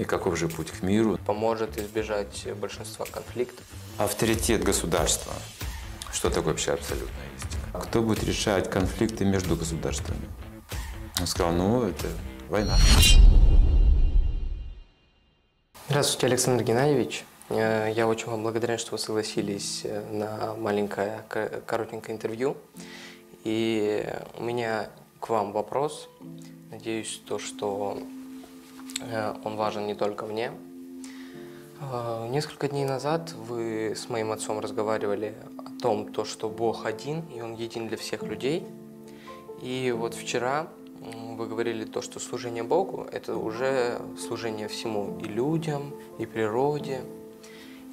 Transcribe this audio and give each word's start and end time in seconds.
И 0.00 0.04
каков 0.04 0.38
же 0.38 0.48
путь 0.48 0.70
к 0.70 0.82
миру? 0.82 1.18
Поможет 1.26 1.76
избежать 1.76 2.48
большинства 2.56 3.04
конфликтов. 3.04 3.66
Авторитет 3.98 4.64
государства. 4.64 5.34
Что 6.10 6.30
такое 6.30 6.54
вообще 6.54 6.72
абсолютная 6.72 7.26
истина? 7.36 7.80
Кто 7.82 8.00
будет 8.02 8.24
решать 8.24 8.70
конфликты 8.70 9.26
между 9.26 9.56
государствами? 9.56 10.26
Он 11.20 11.26
сказал, 11.26 11.52
ну, 11.52 11.82
это 11.82 12.06
война. 12.48 12.78
Здравствуйте, 15.90 16.28
Александр 16.28 16.64
Геннадьевич. 16.64 17.26
Э, 17.50 17.92
я 17.94 18.08
очень 18.08 18.28
вам 18.28 18.42
благодарен, 18.42 18.78
что 18.78 18.92
вы 18.92 18.98
согласились 18.98 19.82
э, 19.84 20.02
на 20.10 20.54
маленькое, 20.54 21.24
коротенькое 21.66 22.16
интервью. 22.16 22.56
И 23.44 24.10
у 24.38 24.44
меня 24.44 24.88
к 25.20 25.28
вам 25.28 25.52
вопрос. 25.52 26.08
Надеюсь, 26.70 27.20
то, 27.26 27.38
что 27.38 28.02
он 29.44 29.56
важен 29.56 29.86
не 29.86 29.94
только 29.94 30.26
мне. 30.26 30.52
Несколько 32.28 32.68
дней 32.68 32.84
назад 32.84 33.32
вы 33.32 33.94
с 33.96 34.08
моим 34.10 34.32
отцом 34.32 34.60
разговаривали 34.60 35.34
о 35.56 35.80
том, 35.80 36.12
то, 36.12 36.24
что 36.24 36.48
Бог 36.48 36.84
один, 36.84 37.22
и 37.34 37.40
Он 37.40 37.54
един 37.54 37.88
для 37.88 37.96
всех 37.96 38.22
людей. 38.22 38.66
И 39.62 39.94
вот 39.96 40.14
вчера 40.14 40.68
вы 41.00 41.46
говорили 41.46 41.84
то, 41.84 42.02
что 42.02 42.20
служение 42.20 42.62
Богу– 42.62 43.06
это 43.12 43.36
уже 43.36 43.98
служение 44.18 44.68
всему 44.68 45.18
и 45.22 45.24
людям, 45.24 45.94
и 46.18 46.26
природе. 46.26 47.00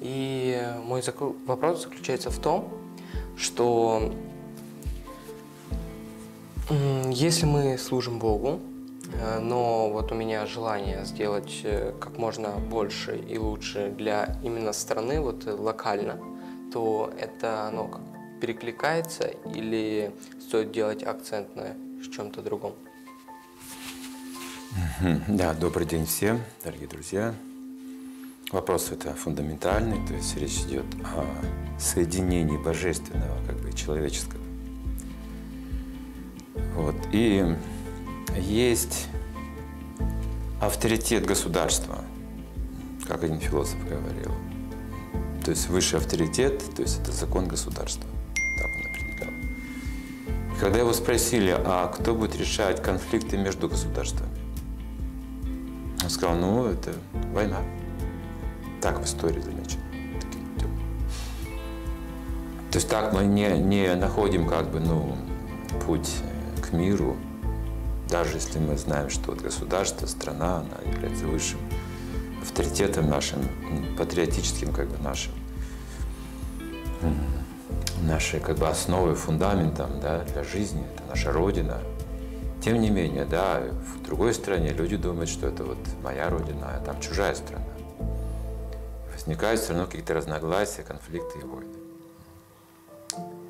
И 0.00 0.62
мой 0.84 1.02
вопрос 1.46 1.82
заключается 1.82 2.30
в 2.30 2.38
том, 2.38 2.68
что 3.36 4.12
если 7.10 7.46
мы 7.46 7.78
служим 7.78 8.18
Богу, 8.18 8.60
э, 8.60 8.77
но 9.40 9.90
вот 9.90 10.12
у 10.12 10.14
меня 10.14 10.46
желание 10.46 11.04
сделать 11.04 11.60
э, 11.64 11.92
как 11.98 12.18
можно 12.18 12.50
больше 12.50 13.16
и 13.16 13.38
лучше 13.38 13.92
для 13.96 14.38
именно 14.42 14.72
страны, 14.72 15.20
вот 15.20 15.46
э, 15.46 15.52
локально, 15.52 16.18
то 16.72 17.12
это 17.18 17.68
оно 17.68 17.88
как 17.88 18.02
перекликается 18.40 19.28
или 19.54 20.12
стоит 20.40 20.72
делать 20.72 21.02
акцент 21.02 21.56
на 21.56 21.74
чем-то 22.14 22.42
другом? 22.42 22.74
Да, 25.28 25.54
добрый 25.54 25.86
день 25.86 26.06
всем, 26.06 26.40
дорогие 26.62 26.88
друзья. 26.88 27.34
Вопрос 28.52 28.90
это 28.92 29.14
фундаментальный, 29.14 30.06
то 30.06 30.14
есть 30.14 30.36
речь 30.36 30.60
идет 30.60 30.86
о 31.04 31.24
соединении 31.78 32.56
божественного 32.56 33.44
как 33.46 33.56
бы 33.56 33.72
человеческого. 33.72 34.42
Вот. 36.74 36.94
И 37.12 37.44
есть 38.36 39.08
авторитет 40.60 41.24
государства, 41.24 42.04
как 43.06 43.24
один 43.24 43.40
философ 43.40 43.78
говорил. 43.88 44.32
То 45.44 45.52
есть 45.52 45.68
высший 45.68 45.98
авторитет, 45.98 46.62
то 46.74 46.82
есть 46.82 47.00
это 47.00 47.12
закон 47.12 47.48
государства. 47.48 48.04
Так 48.34 48.66
он 48.66 48.90
определял. 48.90 50.60
Когда 50.60 50.78
его 50.80 50.92
спросили, 50.92 51.54
а 51.56 51.86
кто 51.88 52.14
будет 52.14 52.36
решать 52.36 52.82
конфликты 52.82 53.38
между 53.38 53.68
государствами, 53.68 54.30
он 56.02 56.10
сказал, 56.10 56.36
ну, 56.36 56.66
это 56.66 56.92
война. 57.32 57.60
Так 58.80 59.00
в 59.00 59.04
истории 59.04 59.40
замечено. 59.40 59.82
То 62.70 62.76
есть 62.76 62.88
так 62.88 63.14
мы 63.14 63.24
не, 63.24 63.48
не 63.58 63.94
находим 63.94 64.46
как 64.46 64.70
бы, 64.70 64.80
ну, 64.80 65.16
путь 65.86 66.10
к 66.60 66.72
миру, 66.72 67.16
даже 68.08 68.36
если 68.36 68.58
мы 68.58 68.76
знаем, 68.76 69.10
что 69.10 69.32
вот 69.32 69.40
государство, 69.40 70.06
страна, 70.06 70.58
она 70.58 70.92
является 70.92 71.26
высшим 71.26 71.60
авторитетом 72.42 73.08
нашим, 73.08 73.40
патриотическим 73.96 74.72
как 74.72 74.88
бы 74.88 74.98
нашим, 75.02 75.32
нашей 78.02 78.40
как 78.40 78.56
бы 78.58 78.68
основой, 78.68 79.14
фундаментом 79.14 80.00
да, 80.00 80.24
для 80.24 80.44
жизни, 80.44 80.82
это 80.94 81.04
наша 81.08 81.32
Родина. 81.32 81.78
Тем 82.62 82.80
не 82.80 82.90
менее, 82.90 83.24
да, 83.24 83.60
в 83.60 84.02
другой 84.02 84.34
стране 84.34 84.70
люди 84.72 84.96
думают, 84.96 85.30
что 85.30 85.46
это 85.46 85.64
вот 85.64 85.78
моя 86.02 86.28
Родина, 86.28 86.74
а 86.74 86.80
там 86.84 87.00
чужая 87.00 87.34
страна 87.34 87.64
возникают 89.18 89.60
все 89.60 89.72
равно 89.72 89.86
какие-то 89.86 90.14
разногласия, 90.14 90.82
конфликты 90.82 91.40
и 91.40 91.42
войны. 91.42 91.74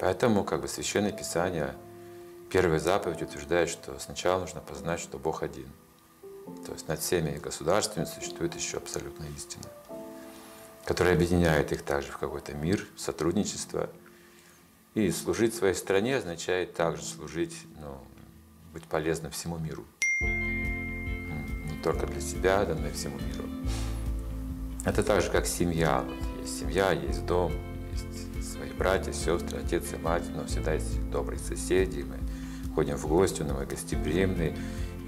Поэтому 0.00 0.42
как 0.42 0.62
бы 0.62 0.68
Священное 0.68 1.12
Писание, 1.12 1.74
первая 2.50 2.80
заповедь 2.80 3.22
утверждает, 3.22 3.68
что 3.68 3.98
сначала 3.98 4.40
нужно 4.40 4.60
познать, 4.60 5.00
что 5.00 5.18
Бог 5.18 5.42
один. 5.42 5.68
То 6.64 6.72
есть 6.72 6.88
над 6.88 7.00
всеми 7.00 7.38
государствами 7.38 8.04
существует 8.04 8.54
еще 8.54 8.78
абсолютная 8.78 9.28
истина, 9.30 9.64
которая 10.84 11.14
объединяет 11.14 11.72
их 11.72 11.82
также 11.82 12.10
в 12.10 12.18
какой-то 12.18 12.54
мир, 12.54 12.86
сотрудничество. 12.96 13.90
И 14.94 15.10
служить 15.10 15.54
своей 15.54 15.74
стране 15.74 16.16
означает 16.16 16.74
также 16.74 17.02
служить, 17.02 17.56
ну, 17.80 17.98
быть 18.72 18.84
полезным 18.84 19.30
всему 19.30 19.58
миру. 19.58 19.84
Не 20.20 21.80
только 21.84 22.06
для 22.06 22.20
себя, 22.20 22.66
но 22.66 22.88
и 22.88 22.92
всему 22.92 23.18
миру. 23.18 23.44
Это 24.84 25.02
так 25.02 25.22
же, 25.22 25.30
как 25.30 25.46
семья. 25.46 26.02
Вот 26.02 26.40
есть 26.40 26.58
семья, 26.58 26.92
есть 26.92 27.24
дом, 27.26 27.52
есть 27.92 28.52
свои 28.52 28.72
братья, 28.72 29.12
сестры, 29.12 29.60
отец 29.64 29.92
и 29.92 29.96
мать, 29.96 30.24
но 30.34 30.46
всегда 30.46 30.72
есть 30.72 31.10
добрые 31.10 31.38
соседи. 31.38 32.00
Мы 32.00 32.18
ходим 32.78 32.96
в 32.96 33.08
гости, 33.08 33.42
но 33.42 33.54
мы 33.54 33.66
гостеприимные. 33.66 34.56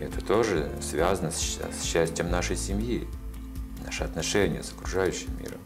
И 0.00 0.02
это 0.02 0.20
тоже 0.24 0.68
связано 0.82 1.30
с, 1.30 1.38
с 1.38 1.84
счастьем 1.84 2.28
нашей 2.28 2.56
семьи, 2.56 3.06
наши 3.84 4.02
отношения 4.02 4.64
с 4.64 4.72
окружающим 4.72 5.28
миром. 5.38 5.60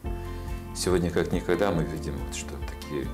Сегодня 0.77 1.11
как 1.11 1.33
никогда 1.33 1.71
мы 1.71 1.83
видим, 1.85 2.13
что 2.35 2.53
такие 2.69 3.09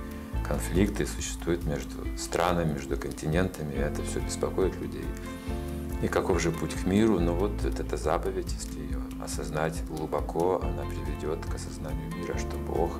конфликты 0.45 1.07
существуют 1.07 1.65
между 1.67 2.05
странами, 2.19 2.73
между 2.73 2.97
континентами, 2.97 3.75
и 3.75 3.79
это 3.79 4.03
все 4.03 4.19
беспокоит 4.19 4.75
людей. 4.81 5.05
И 6.03 6.09
каков 6.09 6.41
же 6.41 6.51
путь 6.51 6.75
к 6.75 6.85
миру? 6.85 7.21
Ну 7.21 7.35
вот 7.35 7.65
эта 7.65 7.97
заповедь, 7.97 8.53
если 8.53 8.81
ее 8.81 9.01
осознать 9.23 9.85
глубоко, 9.87 10.61
она 10.65 10.83
приведет 10.83 11.39
к 11.47 11.55
осознанию 11.55 12.13
мира, 12.17 12.37
что 12.37 12.57
Бог 12.57 12.99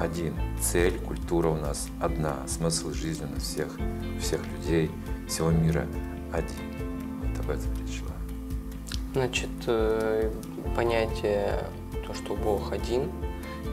один. 0.00 0.34
Цель, 0.60 0.98
культура 1.00 1.48
у 1.48 1.56
нас 1.56 1.88
одна. 2.00 2.46
Смысл 2.46 2.92
жизни 2.92 3.24
у 3.24 3.34
нас 3.34 3.42
всех, 3.42 3.68
всех 4.20 4.40
людей, 4.46 4.90
всего 5.28 5.50
мира 5.50 5.86
один. 6.32 6.56
Вот 7.22 7.40
об 7.40 7.50
этом 7.50 7.72
речь 7.80 7.98
шла. 7.98 8.12
Значит, 9.12 9.50
э, 9.66 10.32
понятие, 10.74 11.64
то, 12.06 12.14
что 12.14 12.34
Бог 12.34 12.72
один, 12.72 13.10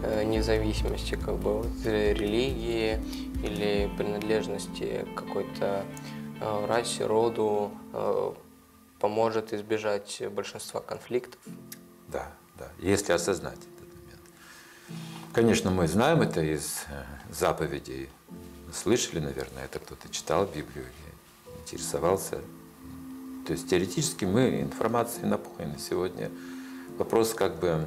э, 0.03 0.23
независимости 0.23 1.15
как 1.15 1.37
бы 1.37 1.61
от 1.61 1.85
религии 1.85 2.99
или 3.43 3.89
принадлежности 3.97 5.05
какой-то 5.15 5.85
э, 6.41 6.65
расе, 6.67 7.05
роду, 7.05 7.71
поможет 8.99 9.53
избежать 9.53 10.21
большинства 10.31 10.81
конфликтов. 10.81 11.39
Да, 12.09 12.33
да, 12.57 12.67
если 12.79 13.13
осознать. 13.13 13.59
Конечно, 15.33 15.71
мы 15.71 15.87
знаем 15.87 16.21
это 16.21 16.41
из 16.41 16.85
э, 16.89 17.03
заповедей. 17.31 18.09
Слышали, 18.73 19.19
наверное, 19.19 19.65
это 19.65 19.79
кто-то 19.79 20.09
читал 20.09 20.45
Библию 20.45 20.85
или 20.85 21.61
интересовался. 21.61 22.41
То 23.45 23.53
есть 23.53 23.69
теоретически 23.69 24.25
мы 24.25 24.61
информацией 24.61 25.27
наполнены 25.27 25.77
сегодня. 25.79 26.29
Вопрос 26.97 27.33
как 27.33 27.59
бы 27.59 27.85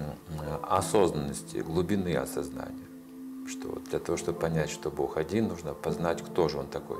осознанности, 0.62 1.58
глубины 1.58 2.16
осознания. 2.16 2.86
Что 3.48 3.80
для 3.90 3.98
того, 3.98 4.16
чтобы 4.16 4.38
понять, 4.38 4.70
что 4.70 4.90
Бог 4.90 5.16
один, 5.16 5.48
нужно 5.48 5.74
познать, 5.74 6.22
кто 6.22 6.48
же 6.48 6.58
Он 6.58 6.66
такой. 6.66 6.98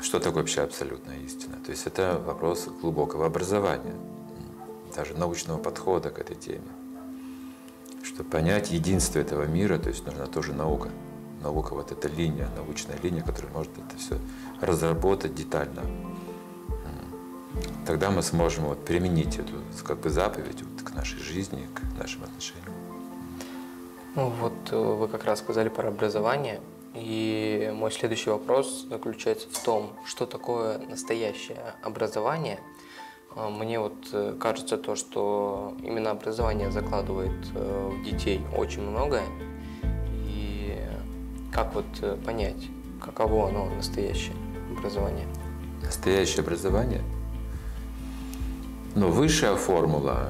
Что 0.00 0.18
такое 0.18 0.42
вообще 0.42 0.62
абсолютная 0.62 1.18
истина? 1.20 1.56
То 1.64 1.70
есть 1.70 1.86
это 1.86 2.22
вопрос 2.24 2.68
глубокого 2.80 3.26
образования, 3.26 3.94
даже 4.94 5.14
научного 5.14 5.58
подхода 5.58 6.10
к 6.10 6.18
этой 6.18 6.36
теме. 6.36 6.68
Чтобы 8.22 8.38
понять 8.38 8.70
единство 8.70 9.18
этого 9.18 9.46
мира, 9.46 9.78
то 9.78 9.88
есть 9.88 10.06
нужна 10.06 10.26
тоже 10.26 10.52
наука. 10.52 10.90
Наука, 11.42 11.74
вот 11.74 11.90
эта 11.90 12.06
линия, 12.06 12.48
научная 12.56 12.96
линия, 13.02 13.20
которая 13.20 13.52
может 13.52 13.72
это 13.76 13.98
все 13.98 14.16
разработать 14.60 15.34
детально. 15.34 15.82
Тогда 17.84 18.12
мы 18.12 18.22
сможем 18.22 18.66
вот 18.66 18.84
применить 18.84 19.38
эту 19.40 19.54
как 19.84 19.98
бы 19.98 20.08
заповедь 20.08 20.62
вот 20.62 20.88
к 20.88 20.94
нашей 20.94 21.18
жизни, 21.18 21.66
к 21.74 21.98
нашим 21.98 22.22
отношениям. 22.22 22.72
Ну 24.14 24.28
вот 24.28 24.52
э, 24.70 24.76
вы 24.76 25.08
как 25.08 25.24
раз 25.24 25.40
сказали 25.40 25.68
про 25.68 25.88
образование. 25.88 26.60
И 26.94 27.72
мой 27.74 27.90
следующий 27.90 28.30
вопрос 28.30 28.86
заключается 28.88 29.48
в 29.50 29.64
том, 29.64 29.90
что 30.04 30.26
такое 30.26 30.78
настоящее 30.78 31.74
образование. 31.82 32.60
А, 33.34 33.48
мне 33.48 33.80
вот 33.80 33.94
э, 34.12 34.36
кажется 34.38 34.76
то, 34.76 34.94
что 34.94 35.74
именно 35.82 36.10
образование 36.10 36.70
закладывает 36.70 37.32
э, 37.54 37.90
в 37.92 38.04
детей 38.04 38.42
очень 38.56 38.82
многое. 38.82 39.24
И 40.26 40.78
как 41.50 41.74
вот 41.74 41.86
э, 42.02 42.16
понять, 42.24 42.68
каково 43.00 43.48
оно 43.48 43.66
настоящее 43.74 44.36
образование? 44.76 45.26
Настоящее 45.82 46.42
образование? 46.42 47.02
Но 48.94 49.08
высшая 49.08 49.56
формула, 49.56 50.28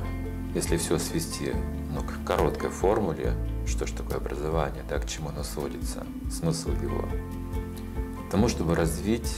если 0.54 0.76
все 0.76 0.98
свести 0.98 1.52
ну, 1.92 2.02
к 2.02 2.24
короткой 2.24 2.70
формуле, 2.70 3.32
что 3.66 3.86
же 3.86 3.94
такое 3.94 4.18
образование, 4.18 4.84
да, 4.88 4.98
к 4.98 5.08
чему 5.08 5.30
оно 5.30 5.42
сводится, 5.42 6.06
смысл 6.30 6.70
его, 6.70 7.04
тому, 8.30 8.48
чтобы 8.48 8.76
развить 8.76 9.28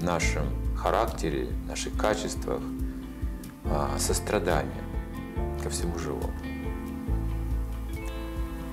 в 0.00 0.04
нашем 0.04 0.44
характере, 0.76 1.46
в 1.64 1.68
наших 1.68 1.96
качествах 1.96 2.60
а, 3.66 3.96
сострадание 3.98 4.82
ко 5.62 5.70
всему 5.70 5.98
живому. 5.98 6.32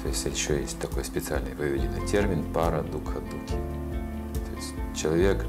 То 0.02 0.08
есть 0.08 0.26
еще 0.26 0.60
есть 0.60 0.80
такой 0.80 1.06
специальный 1.06 1.54
выведенный 1.54 2.06
термин 2.08 2.44
пара 2.52 2.82
духа 2.82 3.20
дуки. 3.20 3.56
То 4.34 4.56
есть 4.56 4.74
человек, 4.96 5.46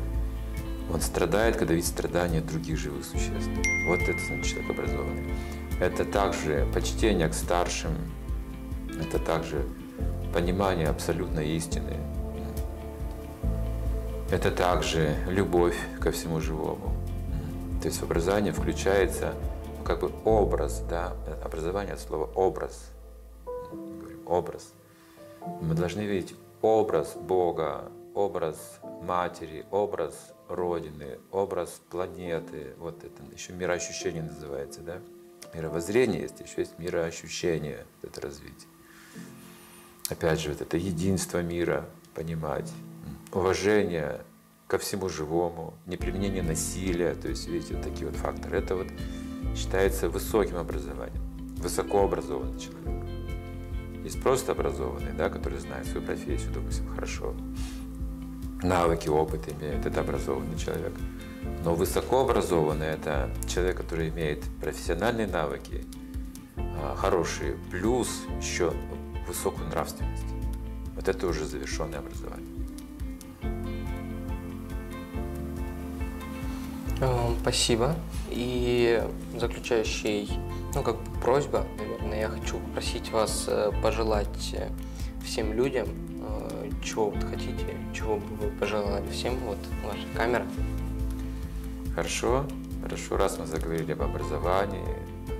он 0.92 1.00
страдает, 1.00 1.56
когда 1.56 1.74
видит 1.74 1.88
страдания 1.88 2.40
других 2.40 2.78
живых 2.78 3.04
существ. 3.04 3.48
Вот 3.86 4.00
это 4.00 4.18
значит 4.26 4.46
человек 4.46 4.70
образованный. 4.70 5.34
Это 5.80 6.04
также 6.04 6.68
почтение 6.72 7.28
к 7.28 7.34
старшим, 7.34 7.92
это 9.00 9.18
также 9.18 9.66
понимание 10.32 10.88
абсолютной 10.88 11.48
истины. 11.56 11.96
Это 14.30 14.50
также 14.50 15.16
любовь 15.28 15.76
ко 16.00 16.10
всему 16.10 16.40
живому. 16.40 17.01
То 17.82 17.88
есть 17.88 18.00
в 18.00 18.04
образование 18.04 18.52
включается 18.52 19.34
ну, 19.78 19.84
как 19.84 20.00
бы 20.00 20.12
образ, 20.24 20.82
да, 20.88 21.14
образование 21.44 21.94
от 21.94 22.00
слова 22.00 22.30
образ– 22.34 22.90
образ. 24.26 24.72
Мы 25.60 25.74
должны 25.74 26.02
видеть 26.02 26.34
образ 26.60 27.14
Бога, 27.16 27.90
образ 28.14 28.78
матери, 29.02 29.66
образ 29.70 30.14
Родины, 30.48 31.18
образ 31.30 31.80
планеты. 31.90 32.74
Вот 32.78 33.02
это 33.04 33.22
еще 33.34 33.52
мироощущение 33.52 34.22
называется, 34.22 34.80
да? 34.80 35.00
Мировоззрение 35.54 36.22
есть, 36.22 36.40
еще 36.40 36.60
есть 36.60 36.78
мироощущение, 36.78 37.84
это 38.02 38.20
развитие. 38.20 38.68
Опять 40.08 40.40
же, 40.40 40.50
вот 40.50 40.60
это 40.60 40.76
единство 40.76 41.42
мира 41.42 41.88
понимать, 42.14 42.70
уважение 43.32 44.20
ко 44.72 44.78
всему 44.78 45.10
живому, 45.10 45.74
неприменение 45.84 46.42
насилия, 46.42 47.14
то 47.14 47.28
есть, 47.28 47.46
видите, 47.46 47.74
вот 47.74 47.82
такие 47.82 48.06
вот 48.06 48.16
факторы. 48.16 48.56
Это 48.56 48.74
вот 48.74 48.86
считается 49.54 50.08
высоким 50.08 50.56
образованием, 50.56 51.22
высокообразованный 51.58 52.58
человек. 52.58 53.04
Есть 54.02 54.22
просто 54.22 54.52
образованные, 54.52 55.12
да, 55.12 55.28
которые 55.28 55.60
знают 55.60 55.86
свою 55.88 56.06
профессию, 56.06 56.54
допустим, 56.54 56.88
хорошо. 56.88 57.34
Навыки, 58.62 59.10
опыт 59.10 59.42
имеет, 59.52 59.84
это 59.84 60.00
образованный 60.00 60.56
человек. 60.56 60.94
Но 61.64 61.74
высокообразованный– 61.74 62.86
это 62.94 63.28
человек, 63.46 63.76
который 63.76 64.08
имеет 64.08 64.42
профессиональные 64.62 65.26
навыки, 65.26 65.84
а, 66.56 66.96
хорошие, 66.96 67.58
плюс 67.70 68.22
еще 68.40 68.72
высокую 69.28 69.68
нравственность. 69.68 70.24
Вот 70.94 71.06
это 71.08 71.26
уже 71.26 71.44
завершенное 71.44 71.98
образование. 71.98 72.51
Спасибо. 77.40 77.96
И 78.30 79.02
заключающий, 79.38 80.30
ну, 80.74 80.82
как 80.82 80.96
бы 80.96 81.20
просьба, 81.20 81.66
наверное, 81.78 82.20
я 82.20 82.28
хочу 82.28 82.58
попросить 82.58 83.10
вас 83.10 83.46
э, 83.48 83.72
пожелать 83.82 84.54
э, 84.54 84.68
всем 85.24 85.52
людям, 85.52 85.88
э, 86.20 86.70
чего 86.84 87.10
вы 87.10 87.20
хотите, 87.20 87.76
чего 87.92 88.16
бы 88.16 88.36
вы 88.36 88.50
пожелали 88.50 89.06
всем, 89.10 89.36
вот 89.46 89.58
ваша 89.84 90.06
камера. 90.14 90.46
Хорошо, 91.94 92.46
хорошо, 92.82 93.16
раз 93.16 93.38
мы 93.38 93.46
заговорили 93.46 93.92
об 93.92 94.02
образовании, 94.02 94.96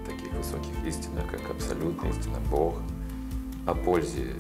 таких 0.07 0.33
высоких 0.33 0.85
истинах, 0.87 1.31
как 1.31 1.51
абсолютная 1.51 2.11
истина, 2.11 2.39
Бог, 2.51 2.75
о 3.67 3.75
пользе 3.75 4.35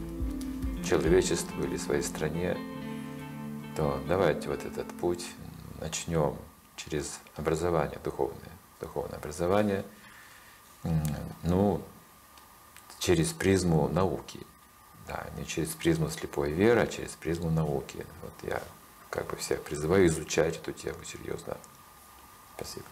человечеству 0.84 1.62
или 1.62 1.76
своей 1.76 2.02
стране, 2.02 2.56
то 3.76 3.98
давайте 4.08 4.48
вот 4.48 4.64
этот 4.64 4.88
путь 4.98 5.24
начнем 5.80 6.34
через 6.84 7.20
образование 7.36 7.98
духовное, 8.02 8.52
духовное 8.80 9.18
образование, 9.18 9.84
ну, 11.42 11.82
через 12.98 13.32
призму 13.32 13.88
науки. 13.88 14.40
Да, 15.06 15.26
не 15.36 15.44
через 15.44 15.70
призму 15.70 16.08
слепой 16.10 16.52
веры, 16.52 16.82
а 16.82 16.86
через 16.86 17.10
призму 17.12 17.50
науки. 17.50 18.06
Вот 18.22 18.32
я 18.42 18.62
как 19.10 19.26
бы 19.26 19.36
всех 19.36 19.62
призываю 19.62 20.06
изучать 20.06 20.56
эту 20.56 20.72
тему 20.72 21.02
серьезно. 21.04 21.56
Спасибо. 22.56 22.86